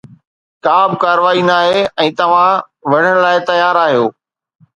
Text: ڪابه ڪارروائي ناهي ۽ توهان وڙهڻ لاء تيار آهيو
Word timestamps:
ڪابه 0.65 0.95
ڪارروائي 1.03 1.43
ناهي 1.49 1.83
۽ 2.05 2.15
توهان 2.21 2.65
وڙهڻ 2.95 3.15
لاء 3.27 3.35
تيار 3.51 3.81
آهيو 3.85 4.05